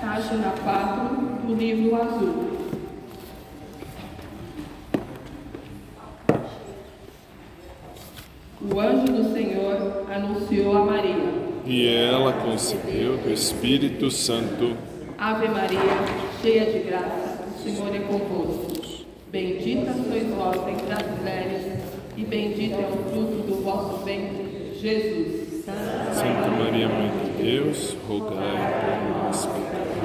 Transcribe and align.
página 0.00 0.52
4 0.64 1.46
do 1.46 1.54
livro 1.54 1.94
azul. 1.94 2.50
O 8.62 8.80
anjo 8.80 9.12
do 9.12 9.32
Senhor 9.32 10.04
anunciou 10.10 10.76
a 10.76 10.84
Maria. 10.84 11.50
E 11.66 11.86
ela 11.86 12.32
concebeu 12.32 13.18
do 13.18 13.30
Espírito 13.30 14.10
Santo. 14.10 14.76
Ave 15.18 15.48
Maria, 15.48 15.78
cheia 16.40 16.72
de 16.72 16.78
graça, 16.80 17.44
o 17.54 17.62
Senhor 17.62 17.94
é 17.94 17.98
convosco. 18.00 18.70
Bendita 19.30 19.92
sois 19.92 20.26
vós 20.34 20.56
entre 20.68 20.92
as 20.92 21.18
mulheres, 21.18 21.82
e 22.16 22.24
bendito 22.24 22.74
é 22.74 22.88
o 22.88 23.10
fruto 23.10 23.46
do 23.46 23.62
vosso 23.62 24.04
ventre, 24.04 24.72
Jesus. 24.80 25.64
Santa 25.64 26.48
Maria, 26.58 26.88
Mãe 26.88 27.10
de 27.24 27.42
Deus, 27.42 27.96
rogai 28.08 28.72
por 28.80 29.24
nós, 29.24 29.46
pecadores, 29.46 29.69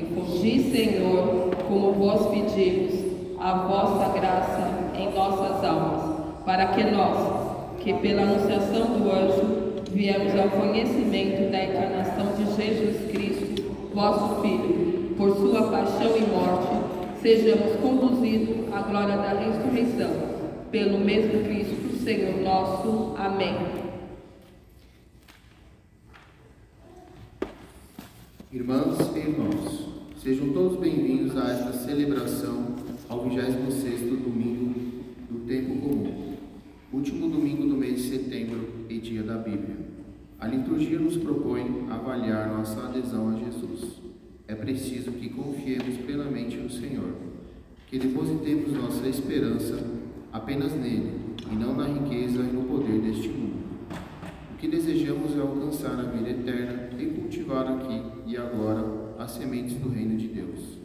Infundi, 0.00 0.70
Senhor, 0.70 1.50
como 1.68 1.92
vos 1.92 2.26
pedimos, 2.28 2.94
a 3.38 3.52
vossa 3.52 4.18
graça 4.18 4.70
em 4.98 5.12
nossas 5.12 5.62
almas, 5.62 6.20
para 6.44 6.66
que 6.68 6.84
nós, 6.84 7.80
que 7.80 7.92
pela 7.94 8.22
anunciação 8.22 8.86
do 8.86 9.10
anjo 9.10 9.82
viemos 9.92 10.32
ao 10.38 10.48
conhecimento 10.48 11.50
da 11.50 11.64
encarnação 11.64 12.26
de 12.36 12.44
Jesus 12.56 13.10
Cristo, 13.10 13.62
vosso 13.94 14.40
Filho, 14.40 15.14
por 15.16 15.36
sua 15.36 15.64
paixão 15.64 16.16
e 16.16 16.22
morte, 16.30 17.20
sejamos 17.20 17.76
conduzidos 17.76 18.72
à 18.72 18.80
glória 18.80 19.16
da 19.16 19.38
ressurreição, 19.38 20.10
pelo 20.70 20.98
mesmo 20.98 21.44
Cristo, 21.44 22.02
Senhor 22.02 22.40
nosso. 22.42 23.14
Amém. 23.18 23.89
Irmãs 28.52 28.98
e 29.14 29.18
irmãos, 29.20 29.86
sejam 30.20 30.52
todos 30.52 30.80
bem-vindos 30.80 31.36
a 31.36 31.52
esta 31.52 31.72
celebração 31.72 32.74
ao 33.08 33.30
26º 33.30 34.24
domingo 34.24 34.74
do 35.30 35.46
tempo 35.46 35.80
comum, 35.80 36.34
último 36.92 37.30
domingo 37.30 37.68
do 37.68 37.76
mês 37.76 38.02
de 38.02 38.08
setembro 38.08 38.66
e 38.88 38.98
dia 38.98 39.22
da 39.22 39.36
Bíblia. 39.36 39.76
A 40.40 40.48
liturgia 40.48 40.98
nos 40.98 41.16
propõe 41.16 41.86
avaliar 41.90 42.48
nossa 42.48 42.86
adesão 42.86 43.28
a 43.28 43.38
Jesus. 43.38 44.00
É 44.48 44.56
preciso 44.56 45.12
que 45.12 45.28
confiemos 45.28 45.98
plenamente 45.98 46.56
no 46.56 46.70
Senhor, 46.70 47.12
que 47.86 48.00
depositemos 48.00 48.72
nossa 48.72 49.06
esperança 49.06 49.78
apenas 50.32 50.72
nele 50.72 51.12
e 51.52 51.54
não 51.54 51.76
na 51.76 51.86
riqueza 51.86 52.40
e 52.40 52.52
no 52.52 52.64
poder 52.64 53.00
deste 53.00 53.28
mundo. 53.28 53.60
O 54.52 54.56
que 54.58 54.66
desejamos 54.66 55.36
é 55.36 55.40
alcançar 55.40 56.00
a 56.00 56.10
vida 56.10 56.30
eterna 56.30 56.90
e 56.98 57.06
cultivar 57.06 57.68
aqui 57.68 58.18
e 58.30 58.36
agora 58.36 58.84
as 59.18 59.32
sementes 59.32 59.74
do 59.74 59.88
reino 59.88 60.16
de 60.16 60.28
Deus. 60.28 60.78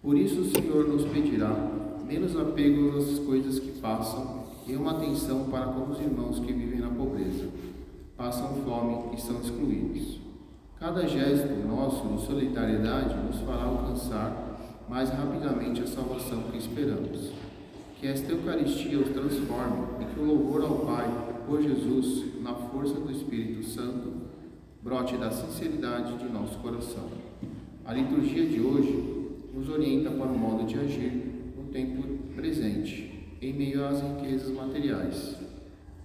Por 0.00 0.16
isso 0.16 0.40
o 0.40 0.44
Senhor 0.44 0.86
nos 0.86 1.04
pedirá 1.04 1.52
menos 2.06 2.36
apego 2.36 2.96
às 2.96 3.18
coisas 3.18 3.58
que 3.58 3.80
passam 3.80 4.46
e 4.68 4.76
uma 4.76 4.92
atenção 4.92 5.46
para 5.46 5.66
com 5.66 5.90
os 5.90 5.98
irmãos 5.98 6.38
que 6.38 6.52
vivem 6.52 6.78
na 6.78 6.90
pobreza, 6.90 7.48
passam 8.16 8.62
fome 8.64 9.16
e 9.16 9.20
são 9.20 9.40
excluídos. 9.40 10.20
Cada 10.78 11.08
gesto 11.08 11.66
nosso 11.66 12.06
de 12.06 12.24
solidariedade 12.24 13.16
nos 13.26 13.40
fará 13.40 13.64
alcançar 13.64 14.84
mais 14.88 15.10
rapidamente 15.10 15.82
a 15.82 15.86
salvação 15.88 16.44
que 16.52 16.58
esperamos. 16.58 17.32
Que 17.98 18.06
esta 18.06 18.30
Eucaristia 18.30 19.00
os 19.00 19.08
transforme 19.08 19.86
e 20.00 20.04
que 20.04 20.20
o 20.20 20.24
louvor 20.24 20.62
ao 20.62 20.86
Pai 20.86 21.10
por 21.48 21.60
Jesus, 21.60 22.40
na 22.42 22.54
força 22.54 22.94
do 22.94 23.10
Espírito 23.10 23.64
Santo, 23.64 24.15
brote 24.86 25.16
da 25.16 25.32
sinceridade 25.32 26.16
de 26.16 26.28
nosso 26.32 26.60
coração. 26.60 27.08
A 27.84 27.92
liturgia 27.92 28.46
de 28.46 28.60
hoje 28.60 29.26
nos 29.52 29.68
orienta 29.68 30.12
para 30.12 30.28
o 30.28 30.38
modo 30.38 30.64
de 30.64 30.78
agir 30.78 31.10
no 31.56 31.64
tempo 31.72 32.06
presente, 32.36 33.34
em 33.42 33.52
meio 33.52 33.84
às 33.84 34.00
riquezas 34.00 34.54
materiais, 34.54 35.38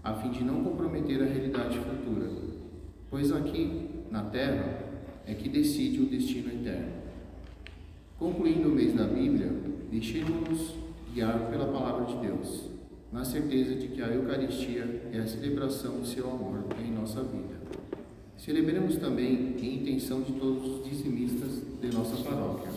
a 0.03 0.15
fim 0.15 0.31
de 0.31 0.43
não 0.43 0.63
comprometer 0.63 1.21
a 1.21 1.25
realidade 1.27 1.77
futura, 1.77 2.27
pois 3.11 3.31
aqui, 3.31 3.87
na 4.09 4.23
Terra, 4.23 4.79
é 5.27 5.35
que 5.35 5.47
decide 5.47 6.01
o 6.01 6.07
destino 6.07 6.51
eterno. 6.51 6.93
Concluindo 8.17 8.67
o 8.67 8.71
mês 8.71 8.95
da 8.95 9.03
Bíblia, 9.03 9.51
deixemos-nos 9.91 10.73
guiar 11.13 11.51
pela 11.51 11.67
palavra 11.67 12.05
de 12.05 12.15
Deus, 12.15 12.71
na 13.13 13.23
certeza 13.23 13.75
de 13.75 13.89
que 13.89 14.01
a 14.01 14.07
Eucaristia 14.07 15.11
é 15.13 15.19
a 15.19 15.27
celebração 15.27 15.99
do 15.99 16.07
seu 16.07 16.27
amor 16.27 16.65
em 16.83 16.91
nossa 16.91 17.21
vida. 17.21 17.50
Celebremos 18.43 18.95
também 18.95 19.55
em 19.61 19.75
intenção 19.75 20.21
de 20.21 20.31
todos 20.31 20.65
os 20.65 20.89
dizimistas 20.89 21.61
de 21.79 21.95
nossa 21.95 22.23
paróquia. 22.23 22.71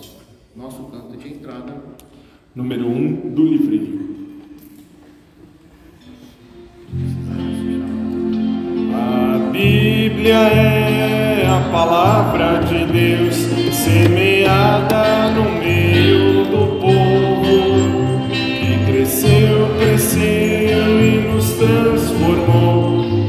Nosso 0.55 0.85
canto 0.85 1.17
de 1.17 1.27
entrada, 1.27 1.83
Número 2.55 2.87
1 2.87 2.95
um 2.95 3.35
do 3.35 3.45
livrinho. 3.47 4.05
A 8.93 9.39
Bíblia 9.51 10.37
é 10.37 11.47
a 11.47 11.71
palavra 11.73 12.61
de 12.65 12.85
Deus 12.85 13.35
semeada 13.75 15.31
no 15.31 15.61
meio 15.61 16.45
do 16.45 16.79
povo 16.79 18.29
que 18.29 18.93
cresceu, 18.93 19.75
cresceu 19.79 20.54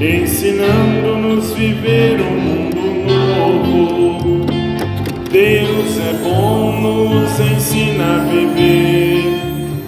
ensinando-nos 0.02 1.54
viver 1.54 2.20
um 2.22 2.40
mundo 2.40 2.86
novo. 3.08 4.46
Deus 5.32 5.98
é 6.00 6.14
bom, 6.24 6.82
nos 6.82 7.40
ensina 7.40 8.16
a 8.16 8.24
viver, 8.30 9.24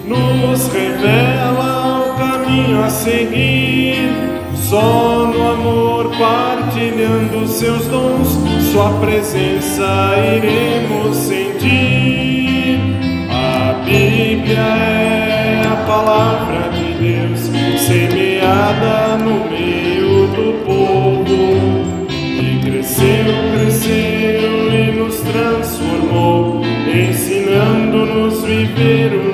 nos 0.06 0.68
revela 0.72 2.06
o 2.06 2.18
caminho 2.18 2.84
a 2.84 2.90
seguir. 2.90 4.10
Só 4.54 5.26
no 5.26 5.50
amor, 5.52 6.10
partilhando 6.18 7.46
seus 7.46 7.86
dons, 7.86 8.38
Sua 8.70 8.90
presença 9.00 10.14
iremos 10.36 11.16
sentir. 11.16 12.78
A 13.30 13.82
Bíblia 13.82 14.58
é 14.58 15.62
a 15.66 15.76
palavra 15.86 16.70
de 16.70 16.92
Deus, 17.02 17.40
semeada 17.80 19.07
transformou, 25.32 26.62
ensinando-nos 26.86 28.42
viver 28.44 29.12
um 29.14 29.27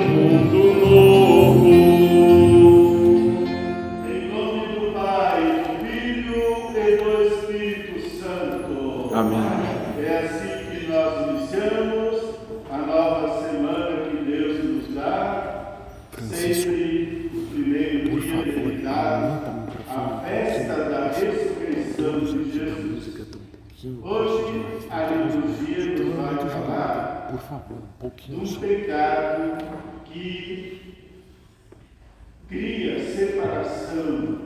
cria 32.47 32.99
separação, 33.15 34.39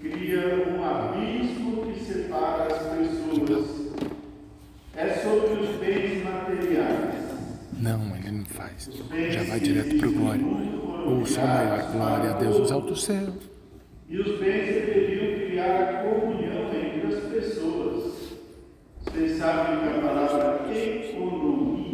cria 0.00 0.68
um 0.68 0.84
abismo 0.84 1.92
que 1.92 2.00
separa 2.00 2.64
as 2.64 2.82
pessoas. 2.96 3.86
É 4.96 5.08
sobre 5.14 5.62
os 5.62 5.76
bens 5.76 6.24
materiais. 6.24 7.26
Não, 7.78 8.16
ele 8.16 8.30
não 8.30 8.46
faz. 8.46 8.88
Já 9.30 9.42
vai 9.44 9.60
direto 9.60 9.98
para 9.98 10.08
o 10.08 10.12
glória. 10.12 10.46
Ou 11.06 11.26
só 11.26 11.46
maior 11.46 11.92
glória 11.92 12.30
a 12.30 12.38
Deus 12.38 12.58
os 12.58 12.72
altos 12.72 13.04
céus. 13.04 13.34
E 14.08 14.18
os 14.18 14.38
bens 14.38 14.66
deveriam 14.66 15.38
criar 15.38 15.82
a 15.82 16.02
comunhão 16.02 16.70
entre 16.74 17.14
as 17.14 17.24
pessoas. 17.24 18.14
Vocês 19.04 19.38
sabem 19.38 19.80
que 19.80 19.98
a 19.98 20.00
palavra 20.00 20.72
economia 20.72 21.85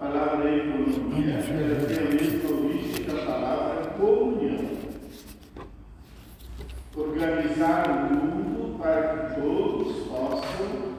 palavra 0.00 0.48
é 0.48 0.56
economia, 0.56 1.34
ela 1.34 1.84
tem 1.86 1.98
a 1.98 2.40
província 2.40 3.04
da 3.04 3.26
palavra 3.26 3.90
comunhão. 3.98 4.70
Organizar 6.96 7.90
o 7.90 8.14
mundo 8.14 8.78
para 8.78 9.02
que 9.02 9.40
todos 9.40 10.08
possam 10.08 10.94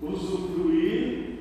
usufruir 0.00 1.33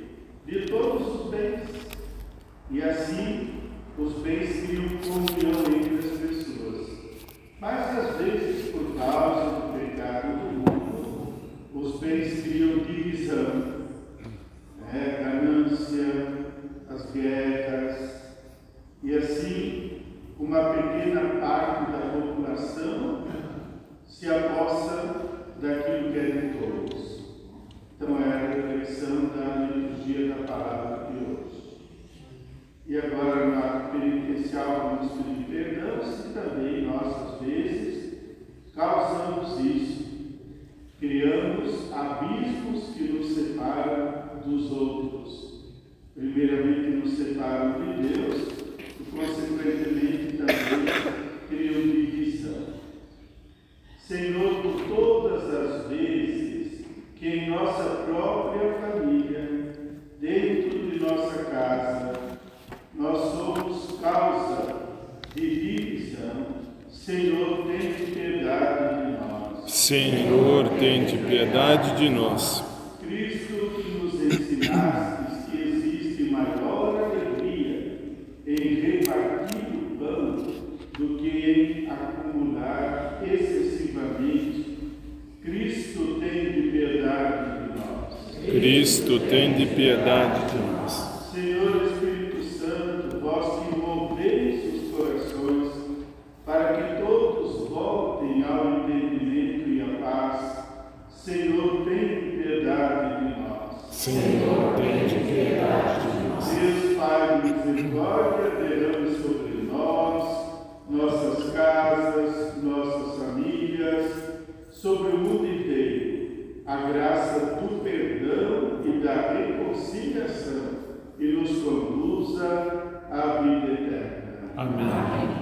sobre 114.74 115.12
o 115.12 115.18
mundo 115.18 115.48
inteiro 115.48 116.24
a 116.66 116.78
graça 116.78 117.58
do 117.58 117.84
perdão 117.84 118.80
e 118.86 119.04
da 119.04 119.34
reconciliação 119.34 120.84
e 121.20 121.28
nos 121.34 121.62
conduza 121.62 123.04
à 123.12 123.42
vida 123.42 123.74
eterna. 123.74 124.24
Amém. 124.56 124.86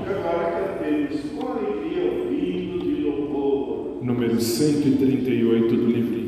Agora 0.09 0.77
cantemos 0.79 1.21
com 1.31 1.47
alegria 1.47 2.11
o 2.11 2.33
hino 2.33 2.79
de 2.79 3.03
louvor. 3.03 4.03
Número 4.03 4.39
138 4.41 5.75
do 5.75 5.85
livro 5.85 6.20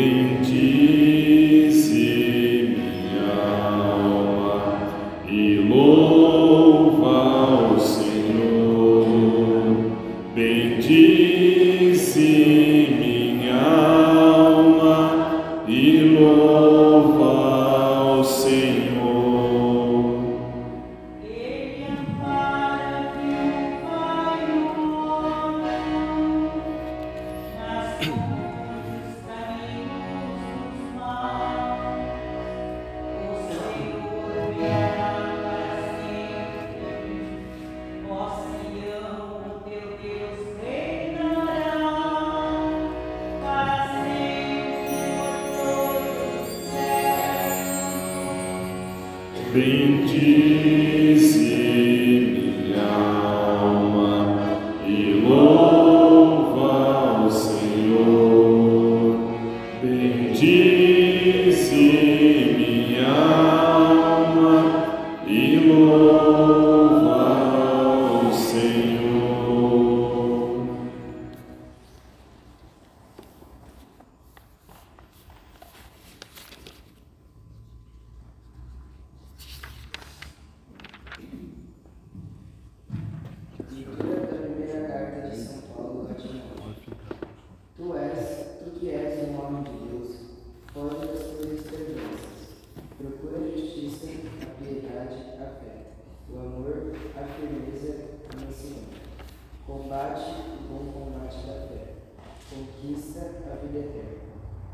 Amen. 0.00 0.39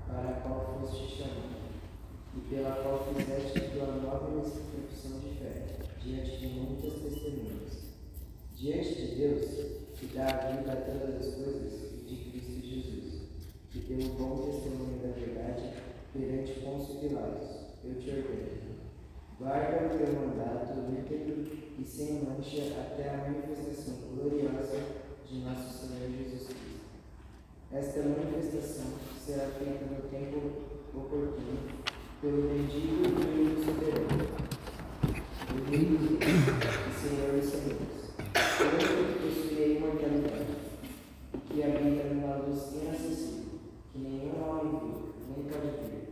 Para 0.07 0.29
a 0.31 0.41
qual 0.41 0.79
foste 0.81 1.17
chamado, 1.17 1.57
e 2.37 2.41
pela 2.49 2.77
qual 2.83 3.07
fizeste 3.07 3.61
tua 3.71 3.87
nobre 3.97 4.51
profissão 4.51 5.19
de 5.21 5.39
fé, 5.39 5.77
diante 6.03 6.37
de 6.39 6.47
muitas 6.49 6.93
testemunhas. 7.03 7.87
Diante 8.55 8.95
de 8.95 9.15
Deus, 9.17 9.45
que 9.97 10.07
dá 10.15 10.27
a 10.27 10.57
vida 10.57 10.73
a 10.73 10.77
todas 10.77 11.27
as 11.27 11.35
coisas, 11.35 11.73
e 11.93 12.05
de 12.07 12.31
Cristo 12.31 12.67
Jesus, 12.67 13.23
que 13.71 13.79
deu 13.81 14.07
o 14.07 14.15
bom 14.15 14.51
testemunho 14.51 14.99
da 15.03 15.09
verdade 15.09 15.75
perante 16.13 16.61
Pôncio 16.61 17.01
Pilatos, 17.01 17.49
eu 17.85 17.95
te 18.01 18.11
ordeno. 18.11 18.77
Guarda 19.39 19.95
o 19.95 19.99
teu 19.99 20.15
mandato 20.15 20.73
íntegro 20.91 21.47
e 21.79 21.85
sem 21.85 22.25
mancha 22.25 22.81
até 22.81 23.11
a 23.11 23.17
manifestação 23.19 23.97
gloriosa 24.15 24.81
de 25.29 25.39
nosso 25.41 25.87
Senhor 25.87 26.11
Jesus 26.11 26.47
Cristo. 26.47 26.66
Esta 27.73 28.01
manifestação 28.01 28.87
será 29.19 29.49
feita 29.59 29.85
no 29.87 30.09
tempo 30.09 30.53
oportuno 30.95 31.59
pelo 32.23 32.49
bendito 32.49 32.77
e 32.79 33.07
único 33.43 33.65
soberano, 33.65 34.25
o 35.51 35.71
Rei 35.71 35.83
e 35.83 36.29
Senhor 36.95 37.31
dos 37.35 37.51
Senhores. 37.51 37.97
Eu 38.61 38.71
que 38.79 39.19
possui 39.19 39.59
a 39.63 39.67
imortalidade, 39.67 40.47
que 41.49 41.63
habita 41.63 42.05
numa 42.15 42.37
luz 42.37 42.73
inacessível, 42.73 43.59
que 43.93 43.99
nenhum 43.99 44.35
homem 44.49 44.71
viu, 44.71 45.15
nem 45.37 45.45
pode 45.45 45.67
ver. 45.67 46.05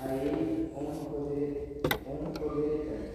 A 0.00 0.02
ele 0.16 0.70
honra 0.74 0.94
e 0.94 1.04
poder, 1.04 1.80
honra 2.06 2.26
e 2.26 2.38
poder 2.38 2.68
eterno. 2.74 3.10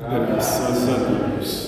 Amém. 0.00 0.26
Graças 0.26 0.88
a 0.88 0.90
Deus. 1.34 1.67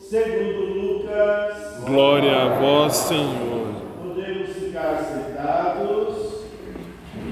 segundo 0.00 0.64
Lucas. 0.74 1.84
Glória 1.84 2.36
a 2.36 2.58
vós, 2.60 2.92
Senhor. 2.94 3.74
Podemos 4.02 4.50
ficar 4.56 4.98
sentados. 5.02 6.44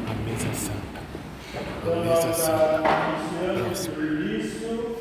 A 0.08 0.14
mesa 0.28 0.52
santa. 0.54 1.00
A 1.54 1.60
Então, 1.82 2.00
mesa 2.04 2.26
nós 2.26 2.36
santa. 2.36 3.94
por 3.94 4.04
isso 4.04 4.96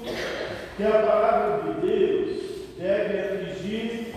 que 0.77 0.83
a 0.83 0.91
palavra 0.91 1.73
de 1.73 1.87
Deus 1.87 2.41
deve 2.77 3.19
atingir 3.19 4.13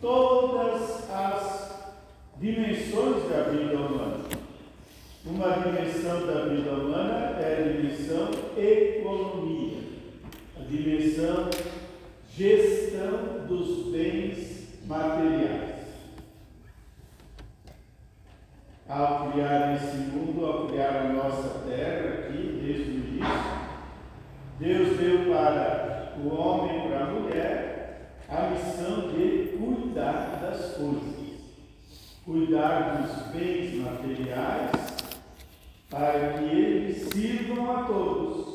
todas 0.00 1.10
as 1.10 1.44
dimensões 2.40 3.28
da 3.28 3.42
vida 3.50 3.76
humana. 3.76 4.24
Uma 5.24 5.50
dimensão 5.58 6.26
da 6.26 6.44
vida 6.46 6.70
humana 6.70 7.36
é 7.40 7.58
a 7.58 7.72
dimensão 7.72 8.30
economia, 8.56 9.55
a 9.55 9.55
dimensão 10.68 11.50
gestão 12.36 13.46
dos 13.48 13.90
bens 13.92 14.84
materiais. 14.86 15.76
Ao 18.88 19.30
criar 19.30 19.74
esse 19.74 19.96
mundo, 19.96 20.44
ao 20.44 20.66
criar 20.66 20.96
a 20.96 21.12
nossa 21.12 21.60
terra 21.66 22.28
aqui, 22.28 22.60
desde 22.62 22.90
o 22.90 22.94
início, 22.94 23.56
Deus 24.58 24.98
deu 24.98 25.32
para 25.32 26.14
o 26.22 26.28
homem 26.28 26.84
e 26.84 26.88
para 26.88 27.04
a 27.04 27.10
mulher 27.10 28.16
a 28.28 28.50
missão 28.50 29.08
de 29.08 29.56
cuidar 29.56 30.40
das 30.42 30.74
coisas, 30.74 31.16
cuidar 32.24 33.02
dos 33.02 33.32
bens 33.32 33.74
materiais, 33.76 34.70
para 35.88 36.34
que 36.34 36.44
eles 36.44 37.08
sirvam 37.08 37.76
a 37.76 37.84
todos. 37.84 38.45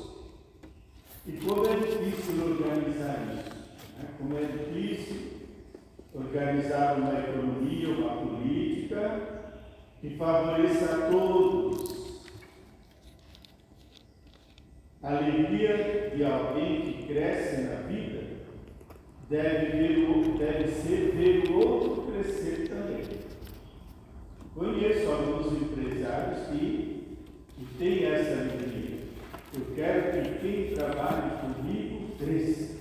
E 1.24 1.34
como 1.34 1.68
é 1.68 1.76
difícil 1.76 2.44
organizar 2.44 3.28
isso, 3.32 3.56
né? 3.96 4.08
como 4.18 4.38
é 4.40 4.42
difícil 4.42 5.34
organizar 6.16 6.98
uma 6.98 7.20
economia, 7.20 7.90
uma 7.90 8.18
política 8.18 9.22
que 10.02 10.18
favoreça 10.18 10.86
a 10.96 11.12
todos. 11.12 12.26
A 15.04 15.10
alegria 15.10 16.12
de 16.16 16.24
alguém 16.24 16.82
que 16.82 17.08
cresce 17.08 17.62
na 17.62 17.82
vida 17.82 18.24
deve, 19.30 19.78
ver 19.78 20.10
o, 20.10 20.38
deve 20.40 20.68
ser 20.70 21.12
ver 21.16 21.52
o 21.52 21.60
outro 21.60 22.12
crescer 22.12 22.68
também. 22.68 23.04
Conheço 24.56 25.12
alguns 25.12 25.54
empresários 25.54 26.48
que, 26.48 27.18
que 27.56 27.66
têm 27.78 28.06
essa 28.06 28.42
alegria. 28.42 28.91
Eu 29.54 29.76
quero 29.76 30.24
que 30.24 30.40
quem 30.40 30.74
trabalha 30.74 31.42
comigo 31.42 32.16
cresça. 32.18 32.78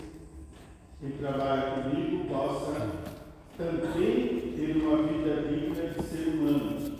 Quem 1.00 1.10
trabalha 1.12 1.82
comigo 1.82 2.26
possa 2.28 3.10
também 3.56 4.52
ter 4.56 4.76
uma 4.76 5.02
vida 5.02 5.48
digna 5.48 5.88
de 5.88 6.02
ser 6.02 6.28
humano. 6.28 6.98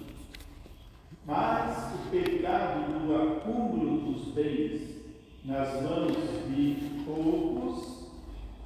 Mas 1.24 1.94
o 1.94 2.11
pecado 2.11 3.06
do 3.06 3.14
acúmulo 3.14 4.12
dos 4.12 4.35
bens 4.35 4.90
nas 5.44 5.80
mãos 5.83 6.16
de 6.48 7.04
poucos 7.04 8.11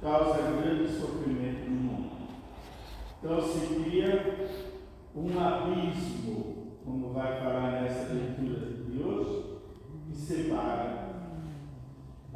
causa 0.01 0.41
grande 0.59 0.91
sofrimento 0.91 1.69
no 1.69 1.81
mundo. 1.81 2.11
Então 3.19 3.41
se 3.41 3.75
cria 3.75 4.49
um 5.15 5.39
abismo, 5.39 6.79
como 6.83 7.13
vai 7.13 7.39
falar 7.39 7.81
nessa 7.81 8.11
leitura 8.11 8.59
de 8.59 9.03
hoje, 9.03 9.43
que 10.09 10.15
separa 10.15 11.05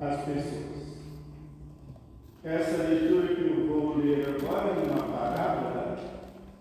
as 0.01 0.18
pessoas. 0.33 0.79
Essa 2.43 2.83
leitura 2.83 3.35
que 3.35 3.41
eu 3.41 3.67
vou 3.67 3.97
ler 3.97 4.27
agora 4.29 4.69
é 4.69 4.91
uma 4.91 5.03
parábola 5.03 5.99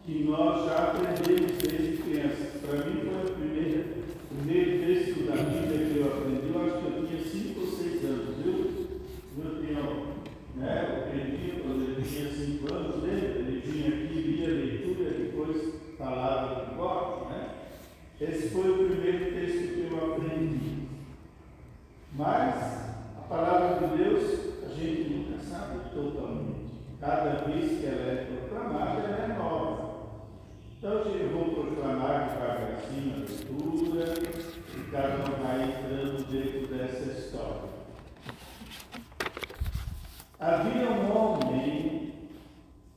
que 0.05 0.25
nós 0.25 0.65
já 0.67 0.77
aprendemos 0.91 1.59
desde 1.59 2.03
criança. 2.03 2.59
Para 2.67 2.85
mim 2.85 3.01
foi 3.01 3.21
o 3.25 3.35
primeiro, 3.35 3.81
primeiro 4.29 4.71
texto 4.87 5.27
da 5.27 5.37
Bíblia 5.37 5.87
que 5.87 5.97
eu 5.99 6.07
aprendi, 6.07 6.49
eu 6.53 6.59
acho 6.63 6.77
que 6.79 6.87
eu 6.87 7.07
tinha 7.07 7.23
5 7.25 7.61
ou 7.61 7.67
6 7.67 8.05
anos, 8.05 8.37
viu? 8.37 8.57
Eu 9.39 9.51
tinha, 9.61 9.83
né, 10.57 10.73
eu 10.89 10.97
aprendi 10.99 11.47
quando 11.63 11.83
eu 11.89 12.03
tinha 12.03 12.29
5 12.29 12.75
anos, 12.75 13.03
lembra? 13.03 13.39
Ele 13.39 13.61
vinha 13.61 13.89
aqui, 13.89 14.17
via 14.23 14.49
a 14.49 14.51
leitura, 14.51 15.11
depois 15.11 15.57
falava 15.97 16.65
de 16.65 16.77
cor, 16.77 17.31
né? 17.31 17.43
Esse 18.21 18.49
foi 18.49 18.69
o 18.71 18.89
primeiro 18.89 19.25
texto 19.33 19.75
que 19.75 19.89
eu 19.91 20.13
aprendi. 20.13 20.89
Mas 22.17 22.57
a 23.17 23.21
palavra 23.29 23.87
de 23.87 23.97
Deus 23.97 24.25
a 24.65 24.69
gente 24.75 25.11
nunca 25.11 25.39
sabe 25.45 25.75
totalmente. 25.95 26.73
Cada 27.01 27.45
vez 27.45 27.79
que 27.79 27.87
ela 27.87 28.11
é 28.11 28.27
proclamada, 28.27 29.01
ela 29.01 29.25
é 29.25 29.39
nova. 29.39 29.89
Então 30.79 30.93
eu 30.93 31.29
vou 31.31 31.45
proclamar 31.55 32.29
devagarzinho 32.31 33.15
a 33.15 33.17
leitura 33.19 34.05
e 34.77 34.91
cada 34.91 35.15
um 35.17 35.31
vai 35.43 35.59
entrando 35.69 36.19
dentro 36.31 36.63
dessa 36.75 37.05
história. 37.13 37.69
Havia 40.41 40.91
um 40.91 41.17
homem 41.17 42.15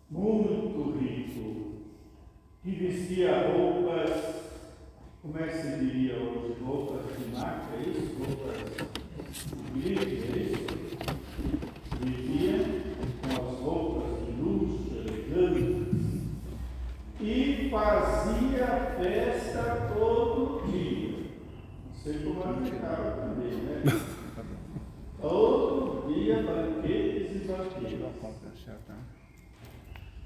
muito 0.09 0.97
rico 0.99 1.47
que 2.63 2.71
vestia 2.71 3.51
roupas, 3.51 4.11
como 5.21 5.37
é 5.39 5.47
que 5.47 5.57
se 5.57 5.79
diria 5.79 6.15
hoje? 6.17 6.55
Roupas 6.63 7.01
de 7.17 7.35
marca, 7.35 7.75
é 7.75 7.79
isso? 7.89 8.15
Roupas 8.19 8.57
de 9.73 9.79
grife, 9.79 10.15
é 10.31 10.39
isso? 10.43 10.65
Vivia 12.01 12.57
com 13.21 13.29
as 13.31 13.59
roupas 13.59 14.09
de 14.25 14.31
luxo, 14.41 14.89
elegantes, 14.97 16.21
e 17.19 17.69
fazia 17.71 18.67
festa 18.99 19.61
todo 19.95 20.71
dia. 20.71 21.11
Não 21.87 21.95
sei 22.03 22.13
como 22.19 22.43
aguentava 22.43 23.11
também, 23.11 23.53
né? 23.53 23.83
Todo 25.21 26.13
dia 26.13 26.35
banquetes 26.43 27.35
e 27.35 27.47
banquetes. 27.47 27.91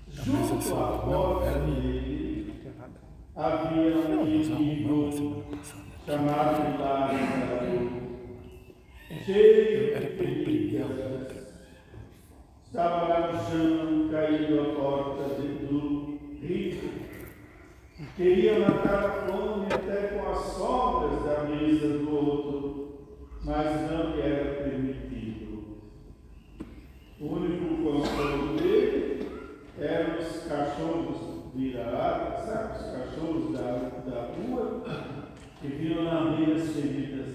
Junto 0.07 0.75
à 0.75 0.97
porta 0.99 1.59
dele 1.59 2.53
havia 3.35 3.97
um 3.97 4.25
mendigo 4.25 5.43
chamado 6.05 6.79
Lázaro, 6.79 7.91
cheio 9.25 9.99
de 9.99 10.05
feridas. 10.17 11.35
Estava 12.65 13.07
lá 13.07 13.31
no 13.31 13.37
chão, 13.49 14.09
caído 14.09 14.61
à 14.61 14.63
porta 14.75 15.23
do 15.41 16.17
rico. 16.41 16.87
Queria 18.15 18.59
matar 18.59 19.05
a 19.05 19.09
fome 19.27 19.65
até 19.65 20.07
com 20.07 20.29
as 20.29 20.39
sobras 20.39 21.23
da 21.25 21.43
mesa 21.43 21.97
do 21.97 22.15
outro, 22.15 22.61
mas 23.43 23.91
não 23.91 24.15
lhe 24.15 24.21
era 24.21 24.63
permitido. 24.63 25.53
O 27.19 27.25
único 27.25 27.83
consolo 27.83 28.55
dele 28.57 29.27
eram 29.79 30.21
os 30.45 30.51
cachorros 30.51 31.17
vira-lata, 31.55 32.45
sabe? 32.45 32.77
Os 32.77 32.91
cachorros 32.91 33.53
da, 33.53 33.89
da 34.05 34.27
rua 34.27 34.83
que 35.59 35.67
viram 35.67 36.03
lamber 36.03 36.55
as 36.55 36.69
feridas 36.69 37.33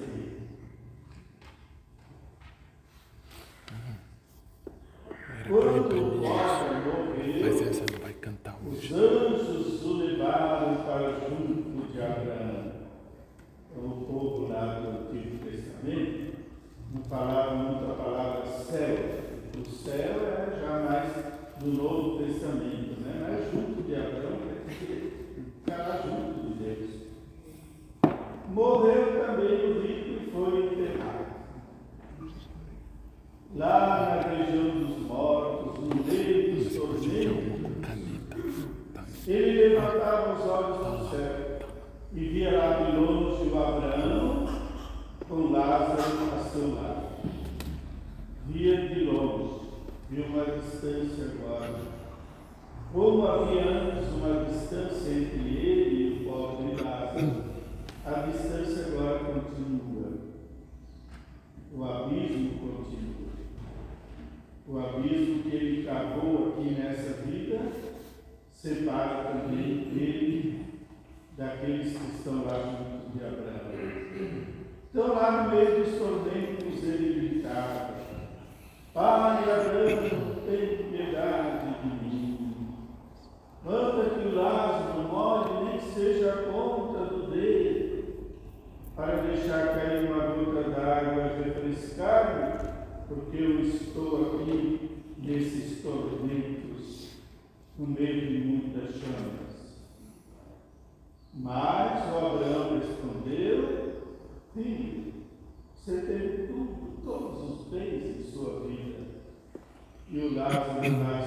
para 110.51 111.20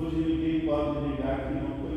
Hoje 0.00 0.16
ninguém 0.16 0.60
pode 0.60 1.08
negar 1.08 1.48
que 1.48 1.54
não 1.54 1.87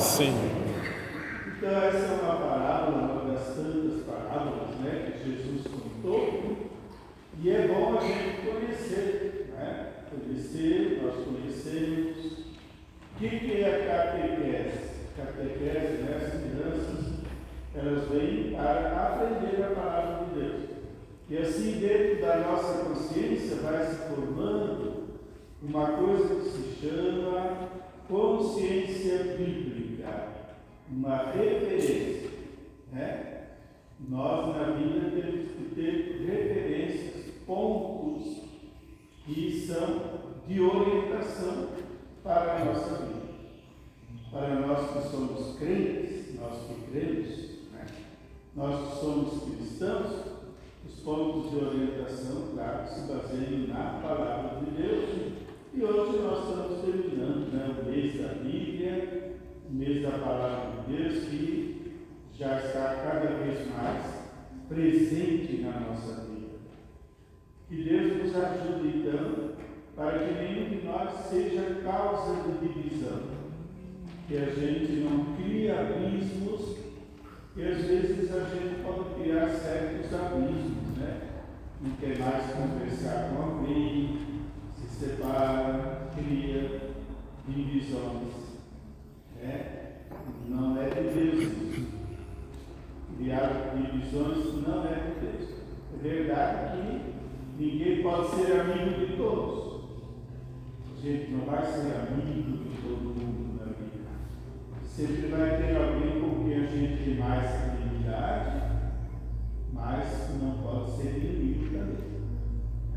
assim. 0.00 0.39
Nós 48.56 48.98
somos 48.98 49.44
cristãos, 49.44 50.24
os 50.84 51.00
pontos 51.04 51.50
de 51.50 51.56
orientação, 51.56 52.48
claro, 52.52 52.88
se 52.88 53.00
baseiam 53.02 53.68
na 53.68 54.00
palavra 54.02 54.60
de 54.60 54.70
Deus. 54.72 55.32
E 55.72 55.84
hoje 55.84 56.18
nós 56.18 56.48
estamos 56.48 56.80
terminando 56.84 57.52
né, 57.52 57.76
o 57.80 57.88
mês 57.88 58.20
da 58.20 58.34
Bíblia, 58.34 59.36
o 59.70 59.72
mês 59.72 60.02
da 60.02 60.10
palavra 60.18 60.82
de 60.82 60.96
Deus, 60.96 61.24
que 61.26 61.92
já 62.36 62.58
está 62.58 63.02
cada 63.04 63.36
vez 63.36 63.68
mais 63.70 64.20
presente 64.68 65.62
na 65.62 65.78
nossa 65.78 66.24
vida. 66.24 66.58
Que 67.68 67.84
Deus 67.84 68.16
nos 68.16 68.34
ajude, 68.34 68.98
então, 68.98 69.50
para 69.94 70.18
que 70.18 70.34
nenhum 70.34 70.70
de 70.70 70.86
nós 70.86 71.26
seja 71.28 71.82
causa 71.84 72.42
de 72.42 72.66
divisão. 72.66 73.20
Que 74.26 74.38
a 74.38 74.46
gente 74.46 74.92
não 75.04 75.36
crie 75.36 75.70
abismos 75.70 76.79
e 77.56 77.64
às 77.66 77.82
vezes 77.82 78.32
a 78.32 78.44
gente 78.44 78.80
pode 78.82 79.20
criar 79.20 79.48
certos 79.48 80.14
abismos, 80.14 80.96
né? 80.96 81.20
Não 81.80 81.90
quer 81.96 82.18
mais 82.18 82.52
conversar 82.52 83.30
com 83.30 83.42
alguém, 83.42 84.20
se 84.76 84.86
separa, 84.86 86.10
cria 86.14 86.92
divisões. 87.48 88.34
Né? 89.36 89.80
Não 90.48 90.80
é 90.80 90.90
de 90.90 91.02
Deus. 91.14 91.88
Criar 93.18 93.74
divisões 93.74 94.66
não 94.66 94.84
é 94.84 94.94
de 94.94 95.20
Deus. 95.20 95.50
É 95.92 96.08
verdade 96.08 96.76
que 96.76 97.62
ninguém 97.62 98.02
pode 98.02 98.28
ser 98.30 98.60
amigo 98.60 99.06
de 99.06 99.16
todos. 99.16 99.80
A 100.96 101.00
gente 101.00 101.30
não 101.32 101.46
vai 101.46 101.64
ser 101.66 101.96
amigo 101.96 102.58
de 102.58 102.82
todos 102.82 103.09
Sempre 105.00 105.28
vai 105.28 105.56
ter 105.56 105.76
alguém 105.78 106.20
com 106.20 106.44
quem 106.44 106.56
a 106.56 106.66
gente 106.66 107.02
tem 107.02 107.14
mais 107.14 107.46
afinidade, 107.46 108.60
mas 109.72 110.38
não 110.38 110.58
pode 110.58 110.90
ser 110.90 111.16
inimigo 111.16 111.74
também. 111.74 112.20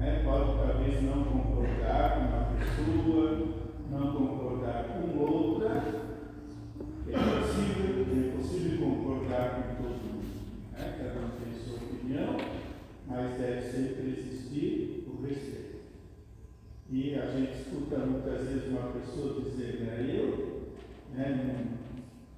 É, 0.02 0.22
pode 0.22 0.58
talvez 0.58 1.02
não 1.02 1.24
concordar 1.24 2.12
com 2.12 2.26
uma 2.28 2.58
pessoa, 2.58 3.48
não 3.90 4.12
concordar 4.12 4.84
com 4.84 5.18
outra. 5.18 5.82
É 7.08 7.14
possível, 7.14 8.06
é 8.12 8.36
possível 8.36 8.86
concordar 8.86 9.56
com 9.56 9.84
todo 9.84 10.04
mundo. 10.04 10.26
Né? 10.74 10.96
Cada 10.98 11.26
um 11.26 11.30
tem 11.40 11.54
sua 11.58 11.78
opinião, 11.78 12.36
mas 13.08 13.38
deve 13.40 13.62
sempre 13.62 14.10
existir 14.10 15.08
o 15.08 15.26
respeito. 15.26 15.78
E 16.90 17.16
a 17.16 17.28
gente 17.28 17.54
escuta 17.54 17.98
muitas 18.00 18.46
vezes 18.46 18.68
uma 18.68 18.92
pessoa 18.92 19.42
dizer, 19.42 19.80
né, 19.80 20.06
eu 20.14 20.64
né, 21.14 21.80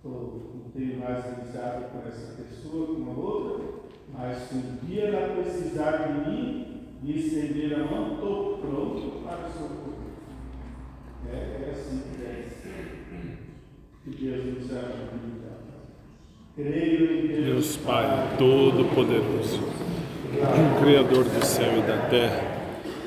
não, 0.09 0.71
tenho 0.73 0.99
mais 0.99 1.25
amizade 1.25 1.85
com 1.91 2.07
essa 2.07 2.33
pessoa, 2.41 2.95
com 2.95 3.11
a 3.11 3.13
outra, 3.13 3.65
mas 4.13 4.37
se 4.37 4.55
um 4.55 4.85
dia 4.85 5.05
ela 5.05 5.41
precisar 5.41 5.91
de 5.91 6.29
mim 6.29 6.87
e 7.03 7.19
estender 7.19 7.73
a 7.73 7.83
mão, 7.85 8.13
estou 8.13 8.57
pronto 8.57 9.23
para 9.23 9.49
socorrer. 9.49 9.95
É, 11.27 11.35
é 11.35 11.71
assim 11.71 12.01
que 12.11 12.17
ser. 12.61 13.05
Que 14.03 14.09
Deus 14.11 14.45
nos 14.45 14.71
ajude. 14.71 15.35
Creio 16.55 17.11
em 17.11 17.27
Deus, 17.27 17.45
Deus 17.45 17.77
Pai 17.77 18.37
Todo-Poderoso, 18.37 19.59
Criador 20.81 21.25
do 21.25 21.45
céu 21.45 21.79
e 21.79 21.81
da 21.81 22.07
terra 22.07 22.55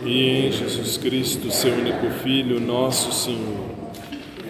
e 0.05 0.47
em 0.47 0.53
Jesus 0.53 0.97
Cristo, 0.97 1.51
seu 1.51 1.73
único 1.75 2.11
Filho, 2.23 2.61
nosso 2.61 3.11
Senhor, 3.11 3.78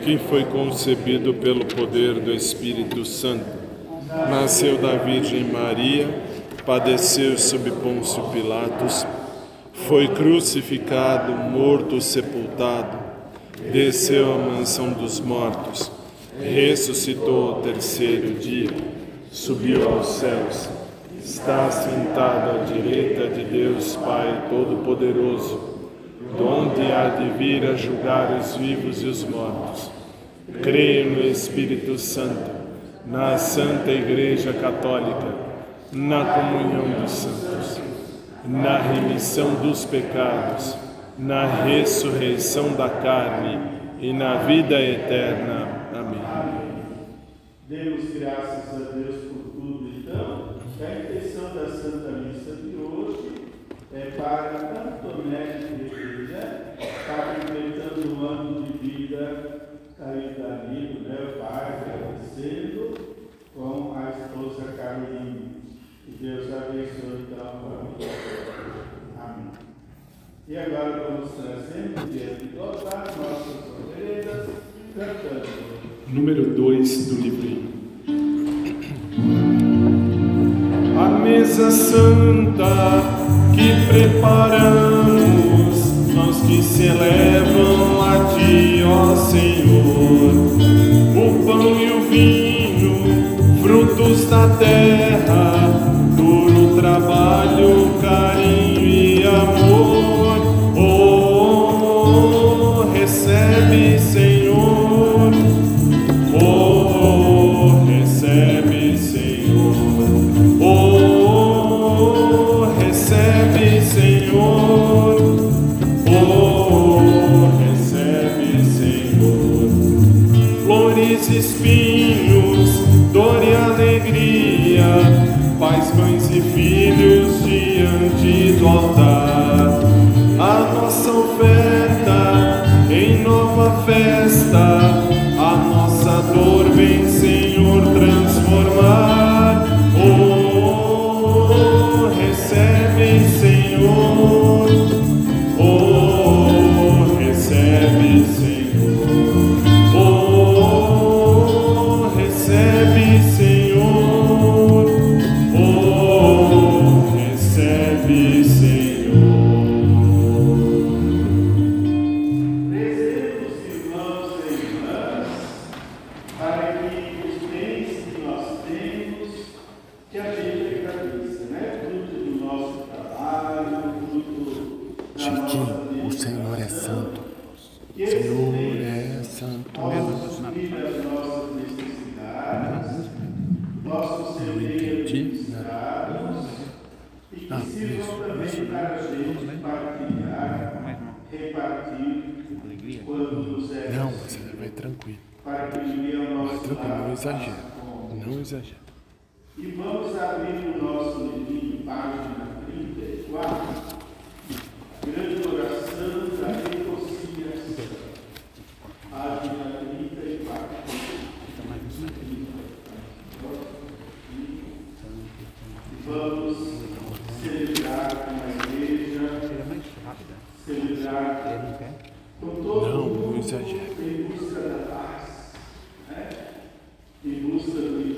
que 0.03 0.19
foi 0.19 0.45
concebido 0.45 1.35
pelo 1.35 1.65
poder 1.65 2.15
do 2.15 2.33
Espírito 2.33 3.05
Santo, 3.05 3.45
nasceu 4.29 4.79
da 4.79 4.97
Virgem 4.97 5.45
Maria, 5.45 6.09
padeceu 6.65 7.39
sob 7.39 7.71
Pôncio 7.71 8.23
Pilatos, 8.25 9.07
foi 9.73 10.09
crucificado, 10.09 11.33
morto, 11.33 12.01
sepultado, 12.01 12.99
desceu 13.73 14.33
à 14.33 14.39
mansão 14.39 14.91
dos 14.91 15.21
mortos, 15.21 15.91
ressuscitou 16.41 17.55
ao 17.55 17.61
terceiro 17.63 18.35
dia, 18.35 18.71
subiu 19.31 19.89
aos 19.89 20.07
céus 20.07 20.69
está 21.29 21.71
sentado 21.71 22.59
à 22.59 22.65
direita 22.65 23.29
de 23.29 23.45
Deus 23.45 23.97
Pai 23.97 24.47
Todo-Poderoso, 24.49 25.68
donde 26.37 26.93
há 26.93 27.09
de 27.09 27.31
vir 27.39 27.65
a 27.65 27.75
julgar 27.75 28.39
os 28.39 28.57
vivos 28.57 29.03
e 29.03 29.07
os 29.07 29.25
mortos. 29.25 29.91
Creio 30.63 31.11
no 31.11 31.23
Espírito 31.23 31.99
Santo, 31.99 32.51
na 33.07 33.39
Santa 33.39 33.91
Igreja 33.91 34.53
Católica, 34.53 35.35
na 35.93 36.25
comunhão 36.25 37.01
dos 37.01 37.11
santos, 37.11 37.81
na 38.45 38.79
remissão 38.79 39.55
dos 39.57 39.85
pecados, 39.85 40.77
na 41.19 41.47
ressurreição 41.65 42.75
da 42.75 42.89
carne 42.89 43.59
e 44.01 44.13
na 44.13 44.39
vida 44.45 44.81
eterna. 44.81 45.69
Amém. 45.95 46.69
Demos 47.69 48.15
graças 48.19 48.75
a 48.75 48.93
Deus 48.93 49.17
por 49.25 49.53
tudo, 49.53 49.91
então. 49.99 50.59
A 50.81 50.95
intenção 51.01 51.55
da 51.55 51.67
Santa 51.67 52.13
Missa 52.13 52.53
de 52.53 52.77
hoje 52.77 53.33
é 53.93 54.13
para 54.17 55.03
Antonete 55.03 55.75
de 55.75 56.08
Completando 57.19 58.15
um 58.15 58.27
ano 58.29 58.63
de 58.63 58.79
vida 58.79 59.69
caridade, 59.99 61.01
né? 61.03 61.19
O 61.21 61.39
pai 61.41 61.81
agradecendo 61.83 62.95
com 63.55 63.95
a 63.97 64.11
esposa 64.11 64.73
Caroline. 64.77 65.59
Que 66.05 66.13
Deus 66.23 66.47
abençoe 66.53 67.27
então 67.31 67.45
a 67.45 67.51
família. 67.51 68.15
Amém. 69.19 69.51
E 70.47 70.57
agora 70.57 71.05
vamos 71.09 71.31
trazendo 71.33 72.11
diante 72.13 72.45
do 72.45 72.63
altar 72.63 73.07
nossas 73.17 73.67
oferendas, 73.81 74.49
cantando. 74.95 75.49
Número 76.09 76.55
2 76.55 77.07
do 77.09 77.21
livrinho. 77.21 77.69
A 80.99 81.09
mesa 81.19 81.71
santa 81.71 83.03
que 83.55 83.69
preparamos, 83.89 85.18
que 86.47 86.63
se 86.63 86.87
elevam 86.87 88.03
a 88.03 88.35
ti, 88.35 88.83
ó 88.85 89.17
Senhor. 89.17 90.35
O 91.17 91.45
pão 91.45 91.81
e 91.81 91.91
o 91.93 92.01
vinho, 92.09 93.63
frutos 93.63 94.27
da 94.27 94.49
terra, 94.57 95.69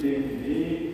tem 0.00 0.89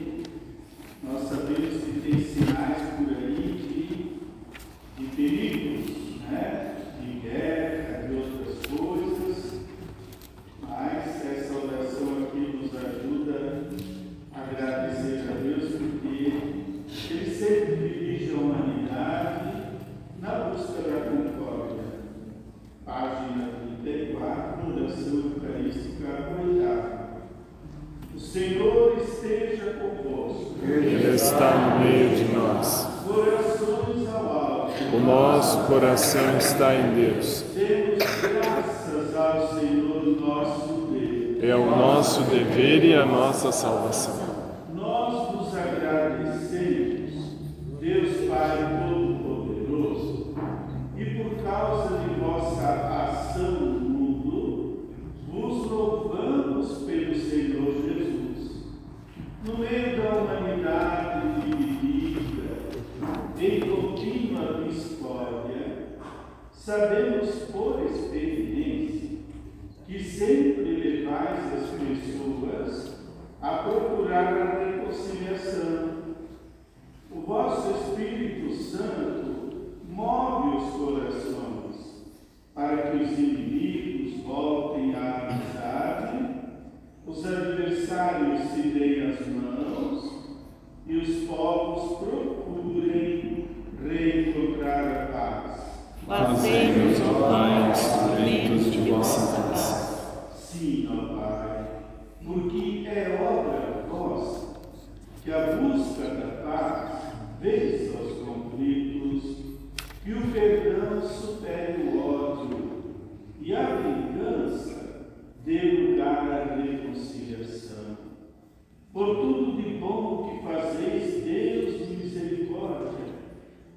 Por 118.96 119.14
tudo 119.16 119.60
de 119.60 119.74
bom 119.74 120.24
que 120.24 120.42
fazeis, 120.42 121.22
Deus 121.22 121.86
de 121.86 121.96
misericórdia, 121.96 123.04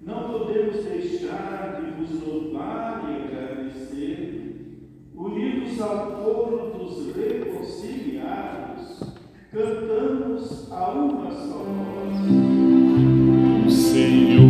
não 0.01 0.29
podemos 0.29 0.81
deixar 0.85 1.81
de 1.81 1.91
vos 1.91 2.25
louvar 2.25 3.03
e 3.03 3.15
agradecer, 3.27 4.79
unidos 5.13 5.81
ao 5.81 6.11
coro 6.23 6.71
dos 6.71 7.13
reconciliados, 7.13 9.03
cantamos 9.51 10.71
a 10.71 10.89
uma 10.89 11.29
só 11.31 11.65
voz. 11.65 12.15
Senhor. 13.73 14.48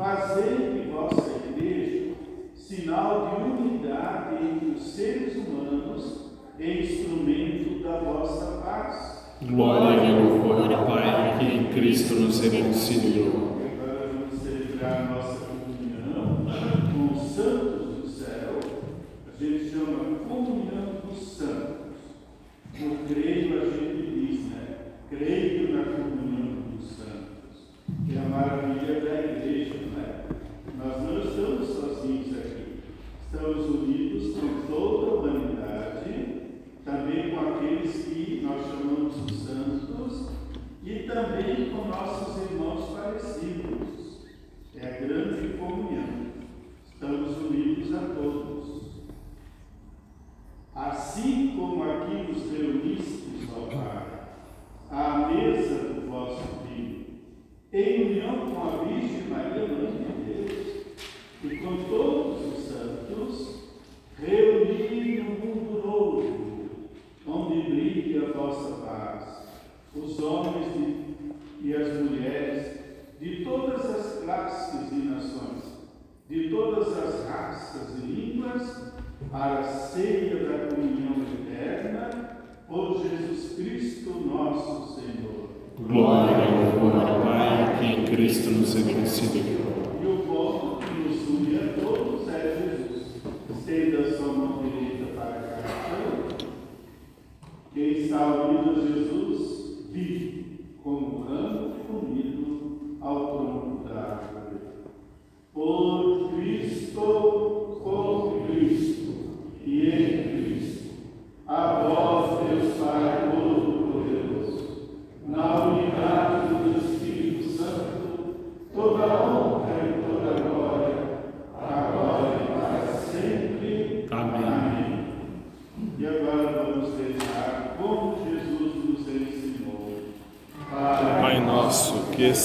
fazendo 0.00 0.82
de 0.82 0.90
vossa 0.90 1.30
igreja 1.46 2.14
sinal 2.54 3.28
de 3.28 3.62
unidade 3.62 4.36
entre 4.42 4.70
os 4.70 4.82
seres 4.94 5.36
humanos 5.36 6.30
e 6.58 6.80
instrumento 6.80 7.82
da 7.82 7.98
vossa 7.98 8.62
paz. 8.64 9.36
Glória 9.42 10.02
e 10.02 10.12
louvor 10.12 10.72
ao 10.72 10.86
Pai 10.86 11.38
que 11.38 11.44
em 11.44 11.64
Cristo 11.66 12.14
nos 12.14 12.40
reconciliou 12.40 13.39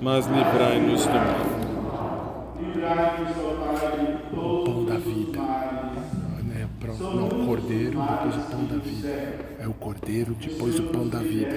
mas 0.00 0.26
livrai-nos 0.26 1.06
do 1.06 1.12
mal. 1.12 2.54
Livrai-nos, 2.60 3.30
Pai, 3.30 4.20
todos 4.34 4.68
o 4.68 4.72
pão 4.72 4.84
da 4.84 4.98
vida. 4.98 5.40
Né? 6.42 6.68
Não, 7.00 7.26
o 7.28 7.46
cordeiro, 7.46 8.00
depois 8.00 8.36
o 8.36 8.50
pão 8.50 8.64
da 8.66 8.76
vida. 8.76 9.08
É 9.58 9.68
o 9.68 9.74
cordeiro, 9.74 10.34
depois 10.34 10.78
o 10.78 10.82
pão 10.84 11.08
da 11.08 11.18
vida. 11.18 11.56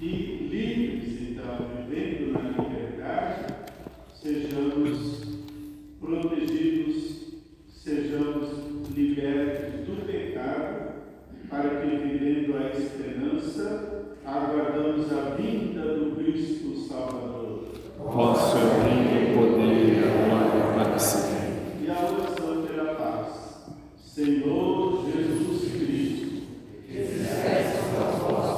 E 0.00 0.48
livres, 0.50 1.30
então, 1.30 1.66
vivendo 1.88 2.32
na 2.32 2.40
liberdade, 2.50 3.54
sejamos 4.20 5.22
protegidos, 6.00 7.40
sejamos 7.72 8.48
libertos 8.94 9.86
do 9.86 10.04
pecado, 10.04 10.92
para 11.48 11.80
que, 11.80 11.96
vivendo 11.96 12.56
a 12.56 12.70
esperança, 12.76 14.01
aguardamos 14.24 15.12
a 15.12 15.34
vinda 15.36 15.82
do 15.82 16.16
Cristo 16.16 16.76
Salvador. 16.88 17.64
Vosso 17.98 18.56
reino 18.56 19.12
e 19.16 19.34
poder, 19.34 20.04
agora 20.04 20.84
para 20.84 20.98
sempre. 20.98 21.84
E 21.84 21.90
a 21.90 21.94
oração 21.94 22.62
pela 22.66 22.94
paz. 22.94 23.28
Senhor 23.98 25.04
Jesus 25.06 25.72
Cristo, 25.72 26.42
que 26.86 27.04
se 27.06 27.24
com 27.90 28.02
a 28.02 28.10
vossa 28.10 28.51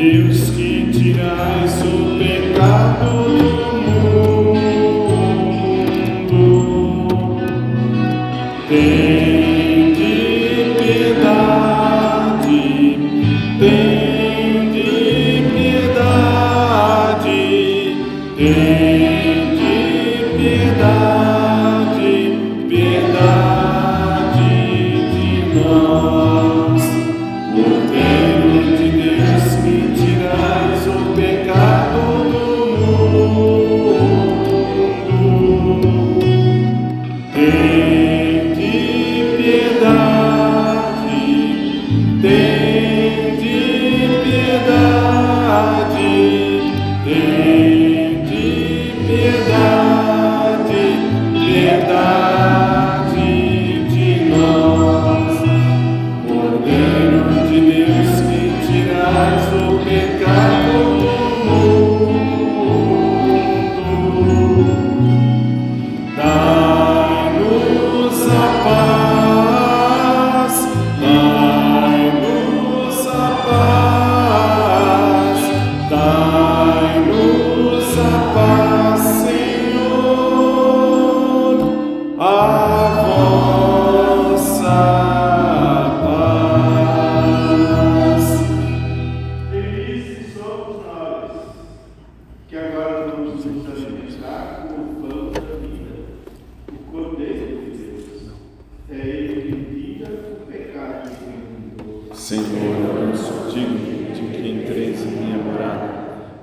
Deus 0.00 0.48
que 0.52 0.86
tirais 0.92 1.79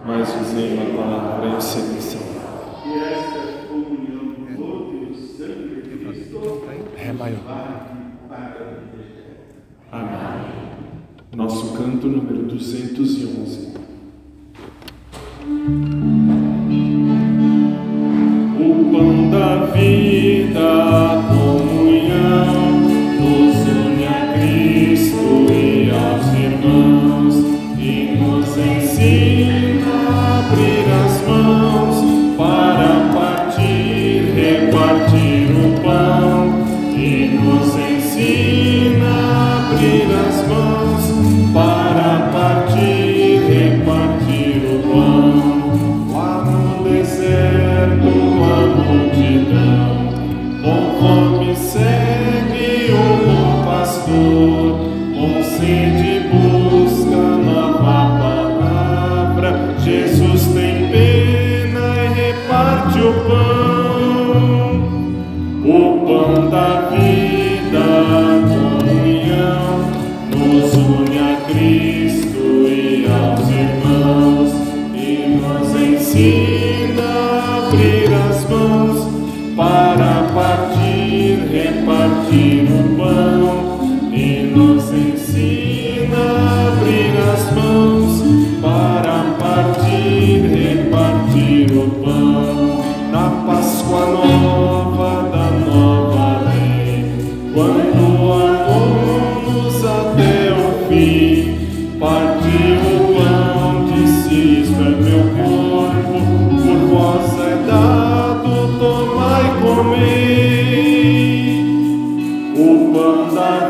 mas 0.07 0.29
palavra 0.95 1.47
em 1.47 1.51
perseguição. 1.51 2.21
E 2.85 2.97
esta 2.97 3.67
comunhão 3.67 4.35
do 4.55 5.05
teu 5.05 5.13
sangue 5.13 5.81
de 5.81 5.97
Cristo 5.97 6.63
é 6.97 7.11
maior. 7.11 7.41
Amém. 9.91 10.47
Nosso 11.35 11.73
canto 11.73 12.07
número 12.07 12.43
211. 12.43 13.66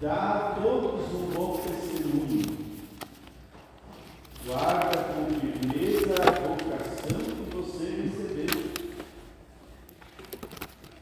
Dá 0.00 0.14
a 0.14 0.60
todos 0.60 1.12
um 1.14 1.30
bom 1.34 1.58
testemunho. 1.58 2.58
Guarda 4.46 4.96
com 5.04 5.26
firmeza 5.38 6.14
a 6.22 6.30
vocação 6.40 7.18
que 7.18 7.54
você 7.54 7.84
recebeu. 8.02 8.70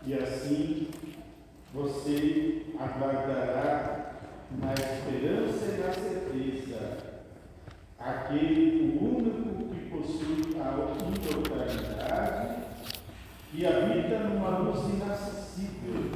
E 0.05 0.15
assim 0.15 0.89
você 1.73 2.67
aguardará 2.79 4.17
na 4.51 4.73
esperança 4.75 5.65
e 5.67 5.79
na 5.79 5.93
certeza 5.93 6.99
aquele 7.99 8.99
o 8.99 9.17
único 9.17 9.75
que 9.75 9.91
possui 9.91 10.57
a 10.61 10.73
imortalidade 10.73 12.63
e 13.53 13.67
habita 13.67 14.19
numa 14.21 14.59
luz 14.59 14.85
inacessível 14.95 16.11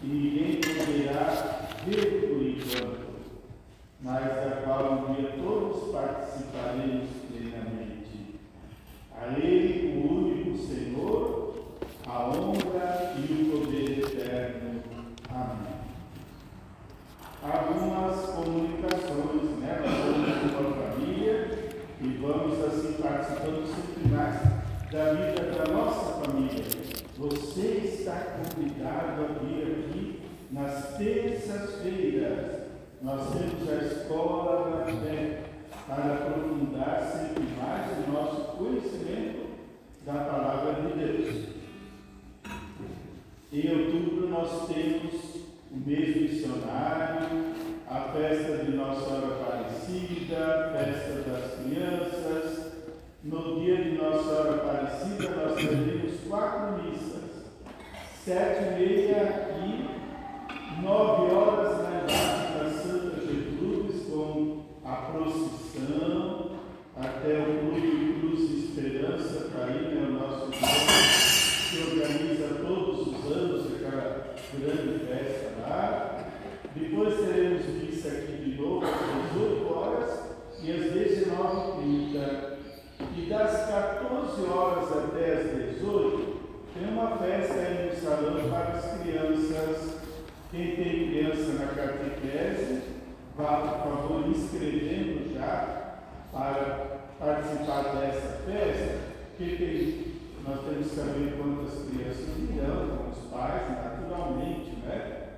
que 0.00 0.06
ninguém 0.06 0.60
poderá 0.60 1.68
ver 1.86 2.28
por 2.28 2.42
enquanto 2.42 3.06
mas 4.00 4.24
da 4.24 4.62
qual 4.62 4.92
um 4.92 5.14
dia 5.14 5.32
todos 5.42 5.90
participaremos 5.90 7.08
plenamente. 7.28 8.36
A 9.18 9.38
Ele, 9.38 9.98
o 9.98 10.12
único 10.12 10.58
Senhor, 10.58 11.54
a 12.06 12.28
honra 12.28 13.14
e 13.16 13.32
o 13.32 13.50
poder 13.50 13.98
eterno. 13.98 14.82
Amém. 15.28 15.76
Algumas 17.42 18.26
comunicações, 18.26 19.58
né? 19.60 19.80
Nós 19.80 19.96
somos 19.96 20.52
uma 20.60 20.92
família 20.92 21.70
e 22.00 22.08
vamos 22.20 22.64
assim 22.64 23.02
participando 23.02 23.66
sempre 23.66 24.08
mais 24.08 24.56
da 24.92 25.14
vida 25.14 25.52
da 25.52 25.72
nossa 25.72 26.20
família. 26.20 26.64
Você 27.18 27.60
está 27.60 28.36
convidado 28.36 29.24
a 29.24 29.38
vir 29.42 29.88
aqui 29.88 30.20
nas 30.50 30.96
terças-feiras. 30.96 32.66
Nós 33.02 33.28
temos 33.32 33.68
a 33.68 33.84
escola 33.84 34.70
da 34.70 34.84
fé 34.86 35.42
para 35.86 36.14
aprofundar 36.14 37.00
sempre 37.12 37.44
mais 37.60 38.06
o 38.06 38.10
nosso 38.10 38.56
conhecimento 38.56 39.46
da 40.04 40.12
palavra 40.12 40.74
de 40.74 40.92
Deus. 40.98 41.46
Em 43.52 43.70
outubro 43.70 44.28
nós 44.28 44.66
temos 44.68 45.36
o 45.70 45.76
mês 45.86 46.16
missionário, 46.16 47.54
a 47.88 48.00
festa 48.12 48.64
de 48.64 48.72
Nossa 48.72 49.04
Senhora 49.04 49.26
Aparecida, 49.26 50.72
festa 50.72 51.30
das 51.30 51.54
crianças. 51.54 52.66
No 53.22 53.60
dia 53.60 53.82
de 53.82 53.92
Nossa 53.92 54.22
Senhora 54.22 54.54
Aparecida 54.56 55.28
nós 55.36 55.54
teremos 55.54 56.20
quatro 56.28 56.82
missas, 56.82 57.46
sete 58.24 58.62
e 58.62 58.78
meia 58.78 59.22
aqui, 59.22 59.86
nove 60.82 61.34
horas 61.34 61.82
na 61.82 61.98
igreja 62.02 62.46
da 62.58 62.70
Santa 62.70 63.20
Gertrudes 63.20 64.06
com 64.08 64.62
a 64.84 64.92
procissão 65.10 66.50
até 66.96 67.38
o 67.38 67.70
Clube 67.70 68.20
Cruz 68.20 68.48
de 68.48 68.66
Esperança, 68.66 69.48
para 69.50 69.72
ir 69.72 69.96
é 69.96 70.06
o 70.06 70.12
nosso 70.12 70.46
grupo 70.46 71.16
que 71.70 71.78
organiza 71.78 72.54
todos 72.64 73.08
os 73.08 73.32
anos 73.32 73.66
aquela 73.74 74.34
grande 74.54 74.98
festa 75.06 75.52
lá. 75.60 76.28
Depois 76.74 77.14
teremos 77.16 77.66
missa 77.66 78.08
aqui 78.08 78.32
de 78.32 78.60
novo 78.60 78.86
às 78.86 79.32
18 79.32 79.74
horas 79.74 80.20
e 80.62 80.72
às 80.72 80.84
19h30. 80.92 82.56
E 83.16 83.28
das 83.28 83.68
14 83.68 84.42
até 85.04 85.32
as 85.32 85.74
18 85.78 86.36
tem 86.74 86.88
uma 86.88 87.16
festa 87.16 87.54
aí 87.54 87.90
no 87.90 88.00
salão 88.00 88.50
para 88.50 88.78
as 88.78 89.00
crianças. 89.00 89.96
Quem 90.50 90.76
tem 90.76 91.08
criança 91.08 91.52
na 91.54 91.66
catequese, 91.68 92.82
vá, 93.36 93.82
por 93.82 93.96
favor, 93.96 94.28
inscrevendo 94.28 95.34
já 95.34 96.00
para 96.32 96.86
participar 97.18 97.82
dessa 97.94 98.42
festa, 98.44 98.98
porque 99.36 99.56
tem, 99.56 100.06
nós 100.46 100.60
temos 100.64 100.88
que 100.88 100.96
saber 100.96 101.36
quantas 101.36 101.88
crianças 101.88 102.34
virão 102.36 102.88
com 102.88 103.10
os 103.10 103.30
pais, 103.30 103.68
naturalmente, 103.70 104.76
né? 104.84 105.28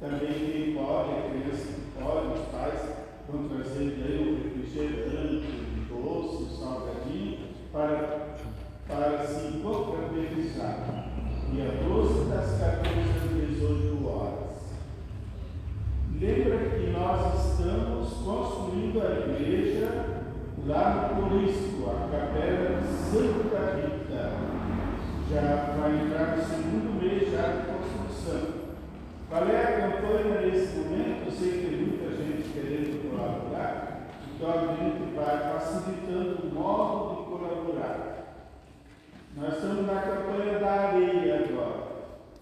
Também 0.00 0.32
quem 0.32 0.74
pode, 0.74 1.10
a 1.10 1.30
criança 1.30 1.66
que 1.72 2.02
pode, 2.02 2.40
os 2.40 2.46
pais 2.48 2.80
vão 3.28 3.48
trazer 3.48 3.98
daí 3.98 4.18
um 4.18 4.42
refrigerante, 4.42 5.46
um 5.46 5.84
doce, 5.88 6.42
um 6.42 6.56
salgadinho, 6.56 7.38
para, 7.72 8.27
para 8.88 9.26
se 9.26 9.58
confraternizar. 9.58 11.04
Dia 11.52 11.70
12 11.86 12.30
das 12.30 12.58
14 12.58 13.00
às 13.22 13.48
18 13.48 14.08
horas. 14.08 14.48
Lembra 16.18 16.70
que 16.70 16.90
nós 16.90 17.52
estamos 17.52 18.12
construindo 18.24 19.00
a 19.00 19.30
igreja 19.30 20.24
lá 20.66 21.12
no 21.14 21.28
Corisco, 21.28 21.90
a 21.90 22.08
capela 22.10 22.80
de 22.80 22.88
Santa 22.88 23.76
Rita. 23.76 24.32
Já 25.30 25.76
vai 25.78 25.92
entrar 26.00 26.36
no 26.36 26.42
segundo 26.42 27.00
mês 27.00 27.30
já 27.30 27.42
de 27.42 27.66
construção. 27.66 28.68
Qual 29.28 29.46
é 29.46 29.62
a 29.62 29.90
campanha 29.90 30.40
nesse 30.40 30.76
momento? 30.78 31.26
Eu 31.26 31.32
sei 31.32 31.50
que 31.52 31.66
tem 31.66 31.86
muita 31.86 32.16
gente 32.16 32.48
querendo 32.48 33.10
colaborar, 33.10 34.08
então 34.34 34.50
a 34.50 34.74
gente 34.74 35.14
vai 35.14 35.52
facilitando 35.52 36.48
o 36.48 36.54
modo 36.54 37.16
de 37.16 37.30
colaborar. 37.30 38.17
Nós 39.40 39.54
estamos 39.54 39.86
na 39.86 40.00
campanha 40.00 40.58
da 40.58 40.68
areia 40.68 41.46
agora. 41.48 41.86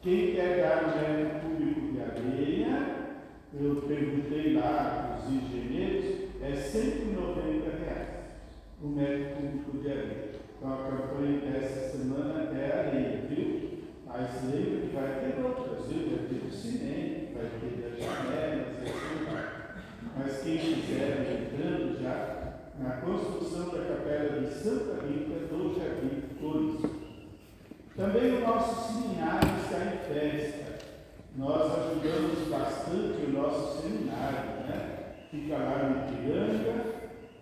Quem 0.01 0.35
quer 0.35 0.63
dar 0.63 0.85
um 0.85 0.97
médico 0.97 1.41
público 1.41 1.93
de 1.93 2.01
areia, 2.01 2.97
eu 3.53 3.83
perguntei 3.87 4.55
lá 4.55 5.19
os 5.19 5.31
engenheiros, 5.31 6.31
é 6.41 6.57
190 6.57 7.71
reais 7.85 8.09
o 8.83 8.89
médico 8.89 9.43
público 9.43 9.79
de 9.79 9.91
areia. 9.91 10.31
Então 10.57 10.73
a 10.73 10.91
campanha 10.91 11.41
dessa 11.41 11.99
semana 11.99 12.51
é 12.59 12.89
areia, 12.89 13.27
viu? 13.29 13.79
Mas 14.07 14.31
lembra 14.45 14.81
que 14.81 14.97
vai 14.97 15.21
ter 15.21 15.45
outras, 15.45 15.87
viu? 15.89 16.17
Vai 16.17 16.27
ter 16.29 16.47
o 16.47 16.51
cimento, 16.51 17.35
vai 17.35 17.51
ter 17.61 17.93
as 17.93 17.99
janelas, 18.03 18.69
assim. 18.69 19.27
Mas 20.17 20.43
quem 20.43 20.57
quiser, 20.57 21.53
entrando 21.53 22.01
já 22.01 22.37
na 22.79 22.91
construção 23.03 23.69
da 23.69 23.85
capela 23.85 24.41
de 24.41 24.51
Santa 24.51 25.05
Rita 25.07 25.47
do 25.47 25.79
Jardim 25.79 26.27
Também 27.97 28.37
o 28.37 28.41
nosso 28.47 28.93
seminário 28.93 29.49
está 29.65 29.79
em 29.87 30.13
festa. 30.13 30.87
Nós 31.35 31.73
ajudamos 31.79 32.47
bastante 32.49 33.25
o 33.25 33.31
nosso 33.31 33.81
seminário, 33.81 34.51
né? 34.69 35.15
Fica 35.31 35.57
lá 35.57 35.79
no 35.89 36.13
Ipiranga. 36.13 36.85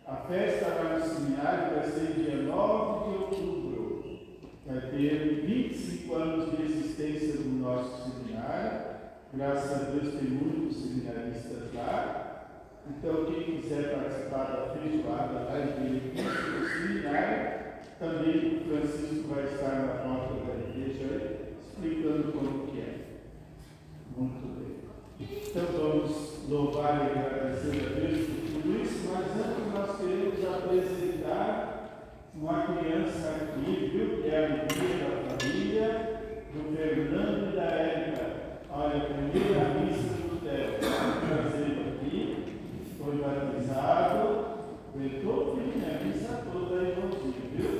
A 0.06 0.14
festa 0.28 0.68
lá 0.68 0.98
no 0.98 1.04
seminário 1.04 1.74
vai 1.74 1.90
ser 1.90 2.12
dia 2.12 2.36
9 2.36 3.10
de 3.10 3.16
outubro. 3.24 4.18
Vai 4.64 4.80
ter 4.92 5.44
25 5.44 6.14
anos 6.14 6.56
de 6.56 6.62
existência 6.62 7.32
do 7.38 7.48
nosso 7.58 8.12
seminário. 8.12 8.94
Graças 9.32 9.72
a 9.72 9.90
Deus 9.90 10.14
tem 10.14 10.30
muitos 10.30 10.76
seminaristas 10.76 11.74
lá. 11.74 12.46
Então, 12.88 13.24
quem 13.24 13.60
quiser 13.60 13.92
participar 13.92 14.44
da 14.44 14.74
feijoada 14.74 15.32
lá 15.32 15.58
em 15.58 15.82
benefício 15.82 16.30
do 16.30 16.68
seminário, 16.68 17.63
também 17.98 18.56
o 18.56 18.64
Francisco 18.68 19.34
vai 19.34 19.44
estar 19.44 19.74
na 19.74 19.94
porta 20.02 20.34
da 20.34 20.54
igreja 20.68 21.52
explicando 21.60 22.32
como 22.32 22.66
que 22.66 22.80
é. 22.80 22.94
Muito 24.16 24.46
bem. 24.58 24.74
Então 25.20 25.64
vamos 25.72 26.48
louvar 26.48 26.96
e 26.96 27.18
agradecer 27.18 27.86
a 27.86 28.00
Deus 28.00 28.26
por 28.26 28.62
tudo 28.62 28.82
isso, 28.82 29.08
mas 29.12 29.26
antes 29.46 29.72
nós 29.72 29.96
queremos 29.98 30.44
apresentar 30.44 31.74
uma 32.34 32.62
criança 32.62 33.28
aqui, 33.28 33.90
viu? 33.92 34.22
Que 34.22 34.28
é 34.28 34.38
a 34.38 34.44
alegria 34.46 34.96
da 34.98 35.36
família, 35.36 35.88
do 36.52 36.76
Fernando 36.76 37.52
e 37.52 37.56
da 37.56 37.62
Érica. 37.62 38.24
Olha, 38.70 38.96
a 38.96 39.00
primeira 39.00 39.64
missa 39.80 40.14
do 40.14 40.40
Theo. 40.42 40.78
Trazendo 41.28 41.80
aqui, 41.94 42.46
foi 42.98 43.16
batizado, 43.16 44.43
aguentou 44.94 45.56
firme 45.56 45.84
a 45.84 46.04
missa 46.04 46.44
toda 46.52 46.80
aí, 46.80 46.90
irmãozinho, 46.90 47.34
viu? 47.52 47.72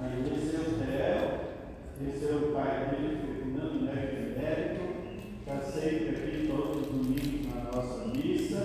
Aí 0.00 0.20
o 0.20 0.24
Theo, 0.78 1.20
esse 2.08 2.24
é 2.24 2.36
o 2.36 2.52
pai 2.52 2.70
dele, 2.90 3.18
Fernando 3.36 3.82
Neto 3.82 4.38
Américo, 4.38 4.84
está 5.40 5.60
sempre 5.60 6.08
aqui 6.10 6.46
todos 6.46 6.82
os 6.82 6.86
domingos 6.86 7.52
na 7.52 7.64
nossa 7.64 8.06
missa, 8.06 8.62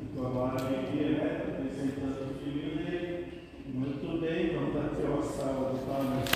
e 0.00 0.16
com 0.16 0.26
a 0.26 0.30
maior 0.30 0.56
alegria, 0.56 1.10
né? 1.18 1.26
O 1.50 2.44
filho 2.44 2.76
dele. 2.76 3.26
Muito 3.66 4.20
bem, 4.20 4.54
vamos 4.54 4.74
bater 4.74 5.06
uma 5.06 5.22
salva 5.22 5.72
de 5.72 5.84
palmas. 5.84 6.29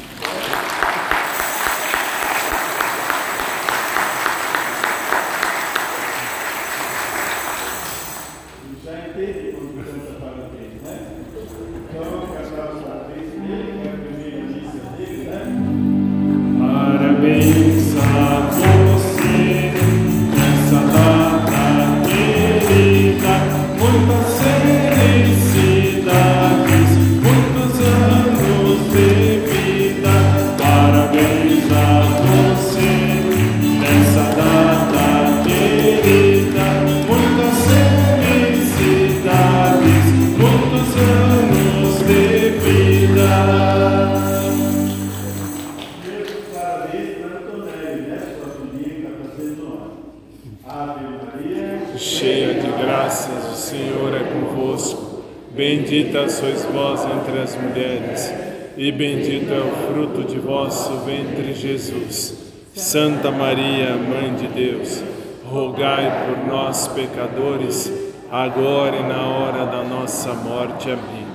Bendita 56.14 56.30
sois 56.30 56.64
vós 56.66 57.04
entre 57.06 57.40
as 57.40 57.56
mulheres, 57.56 58.32
e 58.76 58.92
bendito 58.92 59.52
é 59.52 59.58
o 59.58 59.72
fruto 59.88 60.22
de 60.22 60.38
vosso 60.38 60.98
ventre, 60.98 61.52
Jesus. 61.52 62.52
Santa 62.72 63.32
Maria, 63.32 63.96
Mãe 63.96 64.32
de 64.32 64.46
Deus, 64.46 65.02
rogai 65.44 66.24
por 66.24 66.46
nós, 66.46 66.86
pecadores, 66.86 67.92
agora 68.30 68.94
e 68.94 69.02
na 69.02 69.26
hora 69.26 69.66
da 69.66 69.82
nossa 69.82 70.32
morte. 70.34 70.88
Amém. 70.88 71.26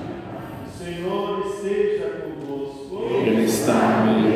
o 0.64 0.82
Senhor 0.82 1.46
esteja 1.54 2.06
convosco. 2.24 3.04
Ele 3.26 3.44
está 3.44 3.74
no 3.74 4.14
meio 4.14 4.29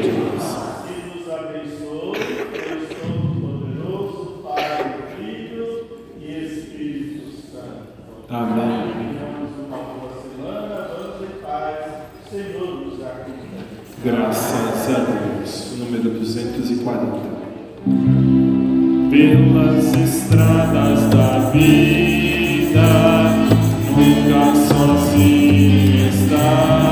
Número 16.05 16.21
240. 16.21 17.19
Pelas 19.11 19.87
estradas 19.97 21.01
da 21.09 21.51
vida, 21.51 22.85
nunca 23.89 24.55
sozinho 24.69 26.09
estás. 26.09 26.84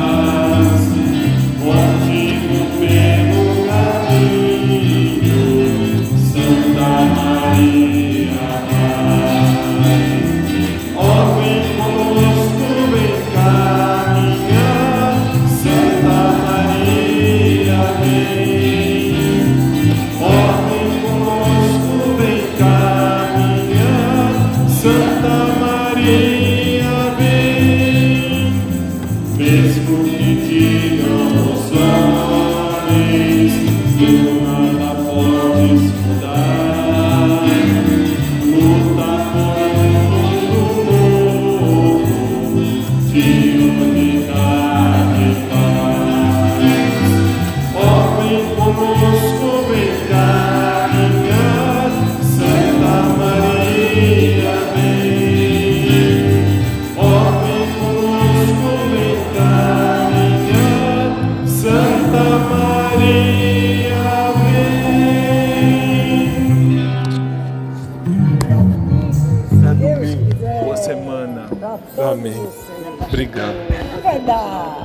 Obrigado. 73.22 73.71